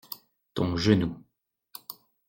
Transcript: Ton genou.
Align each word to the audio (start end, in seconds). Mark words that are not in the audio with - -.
Ton 0.55 0.77
genou. 0.77 1.13